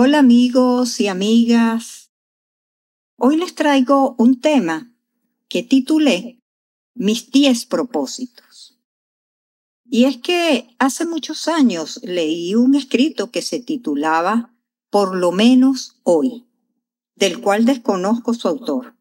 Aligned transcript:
Hola 0.00 0.20
amigos 0.20 1.00
y 1.00 1.08
amigas. 1.08 2.12
Hoy 3.16 3.36
les 3.36 3.56
traigo 3.56 4.14
un 4.16 4.40
tema 4.40 4.94
que 5.48 5.64
titulé 5.64 6.40
Mis 6.94 7.32
10 7.32 7.66
propósitos. 7.66 8.78
Y 9.84 10.04
es 10.04 10.18
que 10.18 10.68
hace 10.78 11.04
muchos 11.04 11.48
años 11.48 11.98
leí 12.04 12.54
un 12.54 12.76
escrito 12.76 13.32
que 13.32 13.42
se 13.42 13.58
titulaba 13.58 14.54
Por 14.88 15.16
lo 15.16 15.32
menos 15.32 15.96
hoy, 16.04 16.46
del 17.16 17.40
cual 17.40 17.64
desconozco 17.64 18.34
su 18.34 18.46
autor. 18.46 18.94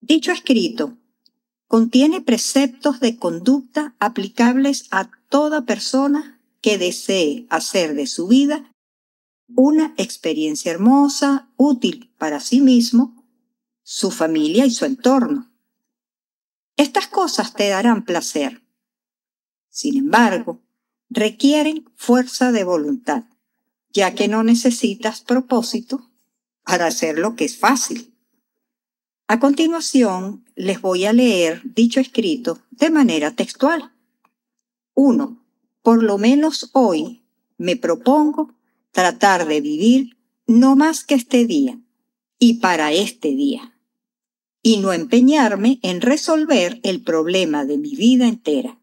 Dicho 0.00 0.30
escrito 0.30 0.96
contiene 1.66 2.20
preceptos 2.20 3.00
de 3.00 3.16
conducta 3.16 3.96
aplicables 3.98 4.86
a 4.92 5.10
toda 5.28 5.66
persona 5.66 6.40
que 6.60 6.78
desee 6.78 7.48
hacer 7.50 7.96
de 7.96 8.06
su 8.06 8.28
vida 8.28 8.72
una 9.54 9.94
experiencia 9.96 10.70
hermosa, 10.70 11.50
útil 11.56 12.12
para 12.18 12.40
sí 12.40 12.60
mismo, 12.60 13.24
su 13.82 14.10
familia 14.10 14.66
y 14.66 14.70
su 14.70 14.84
entorno. 14.84 15.50
Estas 16.76 17.08
cosas 17.08 17.54
te 17.54 17.68
darán 17.68 18.04
placer. 18.04 18.62
Sin 19.68 19.96
embargo, 19.96 20.62
requieren 21.08 21.90
fuerza 21.96 22.52
de 22.52 22.64
voluntad, 22.64 23.24
ya 23.90 24.14
que 24.14 24.28
no 24.28 24.42
necesitas 24.42 25.22
propósito 25.22 26.10
para 26.62 26.86
hacer 26.86 27.18
lo 27.18 27.34
que 27.34 27.46
es 27.46 27.56
fácil. 27.56 28.14
A 29.26 29.40
continuación, 29.40 30.44
les 30.54 30.80
voy 30.80 31.04
a 31.04 31.12
leer 31.12 31.62
dicho 31.64 32.00
escrito 32.00 32.60
de 32.70 32.90
manera 32.90 33.34
textual. 33.34 33.92
1. 34.94 35.44
Por 35.82 36.02
lo 36.02 36.18
menos 36.18 36.70
hoy 36.72 37.24
me 37.56 37.76
propongo 37.76 38.57
tratar 38.92 39.46
de 39.46 39.60
vivir 39.60 40.16
no 40.46 40.76
más 40.76 41.04
que 41.04 41.14
este 41.14 41.46
día 41.46 41.78
y 42.38 42.54
para 42.54 42.92
este 42.92 43.28
día, 43.28 43.74
y 44.62 44.78
no 44.78 44.92
empeñarme 44.92 45.78
en 45.82 46.00
resolver 46.00 46.80
el 46.82 47.02
problema 47.02 47.64
de 47.64 47.78
mi 47.78 47.96
vida 47.96 48.28
entera. 48.28 48.78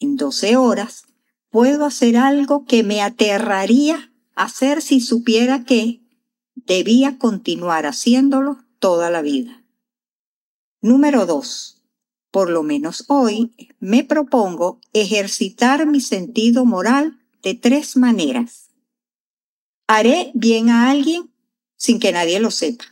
En 0.00 0.16
12 0.16 0.56
horas 0.56 1.04
puedo 1.50 1.84
hacer 1.84 2.16
algo 2.16 2.64
que 2.64 2.82
me 2.82 3.02
aterraría 3.02 4.12
hacer 4.34 4.80
si 4.80 5.00
supiera 5.00 5.64
que 5.64 6.00
debía 6.54 7.18
continuar 7.18 7.86
haciéndolo 7.86 8.64
toda 8.78 9.10
la 9.10 9.22
vida. 9.22 9.62
Número 10.80 11.26
2. 11.26 11.82
Por 12.30 12.48
lo 12.48 12.62
menos 12.62 13.04
hoy 13.08 13.54
me 13.80 14.04
propongo 14.04 14.80
ejercitar 14.92 15.86
mi 15.86 16.00
sentido 16.00 16.64
moral 16.64 17.18
de 17.42 17.54
tres 17.54 17.96
maneras. 17.96 18.69
Haré 19.92 20.30
bien 20.34 20.68
a 20.68 20.88
alguien 20.88 21.32
sin 21.74 21.98
que 21.98 22.12
nadie 22.12 22.38
lo 22.38 22.52
sepa. 22.52 22.84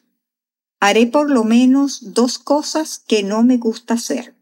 Haré 0.80 1.06
por 1.06 1.30
lo 1.30 1.44
menos 1.44 2.12
dos 2.12 2.40
cosas 2.40 2.98
que 2.98 3.22
no 3.22 3.44
me 3.44 3.56
gusta 3.56 3.94
hacer, 3.94 4.34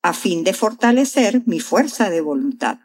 a 0.00 0.14
fin 0.14 0.42
de 0.42 0.54
fortalecer 0.54 1.42
mi 1.44 1.60
fuerza 1.60 2.08
de 2.08 2.22
voluntad. 2.22 2.78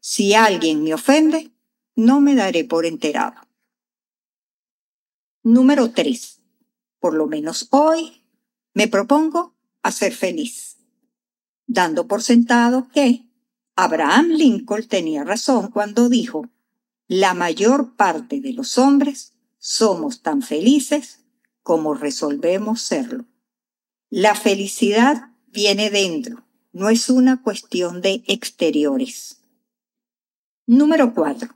Si 0.00 0.32
alguien 0.32 0.82
me 0.82 0.94
ofende, 0.94 1.50
no 1.96 2.22
me 2.22 2.34
daré 2.34 2.64
por 2.64 2.86
enterado. 2.86 3.42
Número 5.42 5.90
3 5.90 6.40
por 6.98 7.12
lo 7.12 7.26
menos 7.26 7.68
hoy, 7.72 8.24
me 8.72 8.88
propongo 8.88 9.54
a 9.82 9.92
ser 9.92 10.14
feliz, 10.14 10.78
dando 11.66 12.06
por 12.08 12.22
sentado 12.22 12.88
que 12.88 13.26
Abraham 13.76 14.28
Lincoln 14.28 14.88
tenía 14.88 15.24
razón 15.24 15.70
cuando 15.70 16.08
dijo, 16.08 16.48
la 17.10 17.34
mayor 17.34 17.96
parte 17.96 18.40
de 18.40 18.52
los 18.52 18.78
hombres 18.78 19.34
somos 19.58 20.22
tan 20.22 20.42
felices 20.42 21.24
como 21.64 21.94
resolvemos 21.94 22.82
serlo. 22.82 23.24
La 24.10 24.36
felicidad 24.36 25.32
viene 25.48 25.90
dentro, 25.90 26.46
no 26.72 26.88
es 26.88 27.10
una 27.10 27.42
cuestión 27.42 28.00
de 28.00 28.22
exteriores. 28.28 29.40
Número 30.68 31.12
4. 31.12 31.52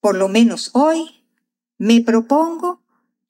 Por 0.00 0.16
lo 0.16 0.28
menos 0.28 0.68
hoy 0.74 1.24
me 1.78 2.02
propongo 2.02 2.82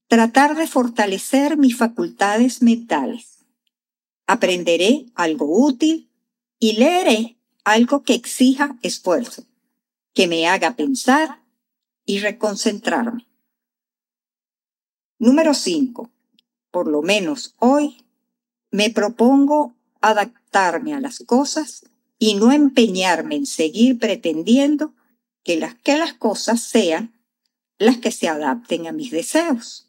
tratar 0.09 0.57
de 0.57 0.67
fortalecer 0.67 1.57
mis 1.57 1.77
facultades 1.77 2.63
mentales. 2.63 3.45
Aprenderé 4.27 5.07
algo 5.15 5.47
útil 5.47 6.11
y 6.59 6.73
leeré 6.73 7.37
algo 7.63 8.03
que 8.03 8.15
exija 8.15 8.77
esfuerzo, 8.83 9.45
que 10.15 10.27
me 10.27 10.49
haga 10.49 10.75
pensar 10.75 11.44
y 12.05 12.21
reconcentrarme. 12.21 13.27
Número 15.19 15.55
5. 15.55 16.11
Por 16.71 16.89
lo 16.89 17.03
menos 17.03 17.55
hoy 17.59 18.05
me 18.71 18.91
propongo 18.91 19.75
adaptarme 20.01 20.95
a 20.95 21.01
las 21.01 21.21
cosas 21.21 21.87
y 22.19 22.35
no 22.35 22.53
empeñarme 22.53 23.37
en 23.37 23.47
seguir 23.47 23.99
pretendiendo 23.99 24.95
que 25.43 25.57
las, 25.57 25.75
que 25.77 25.97
las 25.97 26.15
cosas 26.15 26.61
sean 26.61 27.15
las 27.79 27.99
que 27.99 28.11
se 28.11 28.29
adapten 28.29 28.87
a 28.87 28.93
mis 28.93 29.11
deseos. 29.11 29.89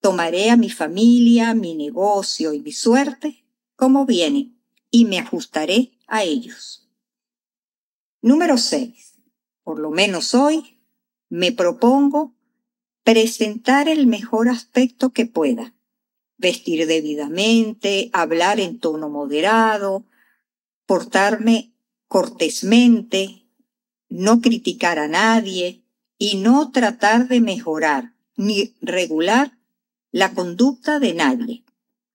Tomaré 0.00 0.50
a 0.50 0.56
mi 0.56 0.70
familia, 0.70 1.54
mi 1.54 1.74
negocio 1.74 2.52
y 2.52 2.60
mi 2.60 2.72
suerte 2.72 3.44
como 3.76 4.06
vienen 4.06 4.60
y 4.90 5.04
me 5.04 5.18
ajustaré 5.18 5.92
a 6.06 6.22
ellos. 6.24 6.88
Número 8.22 8.56
6. 8.56 9.15
Por 9.66 9.80
lo 9.80 9.90
menos 9.90 10.32
hoy 10.32 10.78
me 11.28 11.50
propongo 11.50 12.32
presentar 13.02 13.88
el 13.88 14.06
mejor 14.06 14.48
aspecto 14.48 15.10
que 15.10 15.26
pueda. 15.26 15.74
Vestir 16.36 16.86
debidamente, 16.86 18.08
hablar 18.12 18.60
en 18.60 18.78
tono 18.78 19.08
moderado, 19.08 20.04
portarme 20.86 21.72
cortésmente, 22.06 23.44
no 24.08 24.40
criticar 24.40 25.00
a 25.00 25.08
nadie 25.08 25.82
y 26.16 26.36
no 26.36 26.70
tratar 26.70 27.26
de 27.26 27.40
mejorar 27.40 28.14
ni 28.36 28.72
regular 28.80 29.58
la 30.12 30.32
conducta 30.32 31.00
de 31.00 31.12
nadie, 31.12 31.64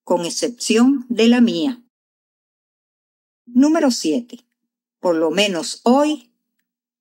con 0.05 0.25
excepción 0.25 1.05
de 1.09 1.27
la 1.27 1.41
mía. 1.41 1.83
Número 3.45 3.91
7. 3.91 4.39
Por 5.01 5.17
lo 5.17 5.31
menos 5.31 5.81
hoy 5.83 6.30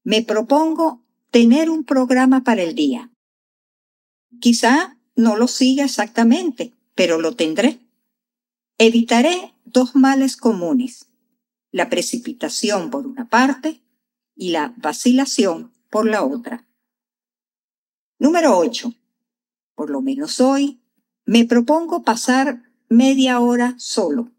me 0.04 0.22
propongo 0.22 1.04
tener 1.30 1.70
un 1.70 1.84
programa 1.84 2.42
para 2.42 2.62
el 2.62 2.74
día. 2.74 3.10
Quizá 4.40 4.96
no 5.14 5.36
lo 5.36 5.48
siga 5.48 5.84
exactamente, 5.84 6.72
pero 6.94 7.20
lo 7.20 7.36
tendré. 7.36 7.80
Evitaré 8.78 9.54
dos 9.64 9.94
males 9.94 10.36
comunes, 10.36 11.10
la 11.70 11.88
precipitación 11.88 12.90
por 12.90 13.06
una 13.06 13.28
parte 13.28 13.82
y 14.34 14.50
la 14.50 14.74
vacilación 14.78 15.72
por 15.90 16.08
la 16.08 16.24
otra. 16.24 16.66
Número 18.18 18.56
8. 18.56 18.94
Por 19.74 19.90
lo 19.90 20.00
menos 20.00 20.40
hoy 20.40 20.80
me 21.24 21.44
propongo 21.44 22.02
pasar 22.02 22.62
media 22.88 23.40
hora 23.40 23.74
solo. 23.78 24.32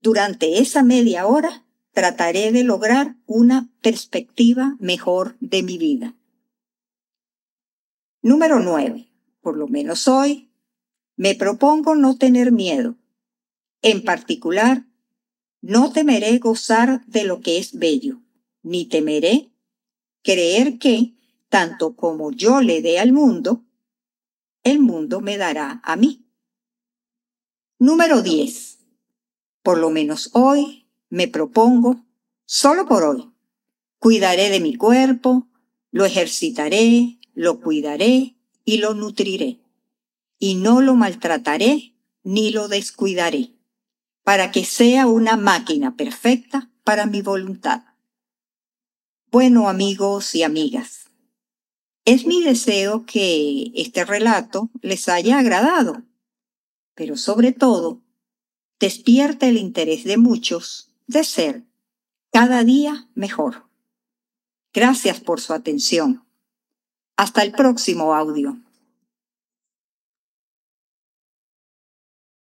Durante 0.00 0.58
esa 0.60 0.82
media 0.82 1.26
hora 1.26 1.64
trataré 1.98 2.52
de 2.52 2.62
lograr 2.62 3.16
una 3.26 3.68
perspectiva 3.82 4.76
mejor 4.78 5.36
de 5.40 5.64
mi 5.64 5.78
vida. 5.78 6.14
Número 8.22 8.60
9. 8.60 9.10
Por 9.40 9.56
lo 9.56 9.66
menos 9.66 10.06
hoy, 10.06 10.48
me 11.16 11.34
propongo 11.34 11.96
no 11.96 12.16
tener 12.16 12.52
miedo. 12.52 12.94
En 13.82 14.04
particular, 14.04 14.86
no 15.60 15.90
temeré 15.90 16.38
gozar 16.38 17.04
de 17.06 17.24
lo 17.24 17.40
que 17.40 17.58
es 17.58 17.76
bello, 17.76 18.22
ni 18.62 18.84
temeré 18.84 19.50
creer 20.22 20.78
que, 20.78 21.14
tanto 21.48 21.96
como 21.96 22.30
yo 22.30 22.60
le 22.60 22.80
dé 22.80 23.00
al 23.00 23.10
mundo, 23.10 23.64
el 24.62 24.78
mundo 24.78 25.20
me 25.20 25.36
dará 25.36 25.80
a 25.82 25.96
mí. 25.96 26.24
Número 27.80 28.22
10. 28.22 28.78
Por 29.64 29.78
lo 29.78 29.90
menos 29.90 30.30
hoy 30.32 30.77
me 31.10 31.28
propongo, 31.28 32.04
solo 32.44 32.86
por 32.86 33.04
hoy, 33.04 33.30
cuidaré 33.98 34.50
de 34.50 34.60
mi 34.60 34.74
cuerpo, 34.74 35.48
lo 35.90 36.04
ejercitaré, 36.04 37.18
lo 37.34 37.60
cuidaré 37.60 38.36
y 38.64 38.78
lo 38.78 38.94
nutriré, 38.94 39.60
y 40.38 40.54
no 40.56 40.80
lo 40.80 40.94
maltrataré 40.94 41.94
ni 42.22 42.50
lo 42.50 42.68
descuidaré, 42.68 43.54
para 44.22 44.50
que 44.50 44.64
sea 44.64 45.06
una 45.06 45.36
máquina 45.36 45.96
perfecta 45.96 46.70
para 46.84 47.06
mi 47.06 47.22
voluntad. 47.22 47.82
Bueno 49.30 49.68
amigos 49.68 50.34
y 50.34 50.42
amigas, 50.42 51.10
es 52.04 52.26
mi 52.26 52.42
deseo 52.42 53.04
que 53.04 53.70
este 53.74 54.04
relato 54.04 54.70
les 54.80 55.08
haya 55.08 55.38
agradado, 55.38 56.02
pero 56.94 57.16
sobre 57.16 57.52
todo, 57.52 58.02
despierta 58.80 59.46
el 59.46 59.58
interés 59.58 60.04
de 60.04 60.16
muchos 60.16 60.87
de 61.08 61.24
ser 61.24 61.64
cada 62.30 62.62
día 62.62 63.08
mejor. 63.14 63.68
Gracias 64.72 65.18
por 65.18 65.40
su 65.40 65.52
atención. 65.54 66.24
Hasta 67.16 67.42
el 67.42 67.52
próximo 67.52 68.14
audio. 68.14 68.58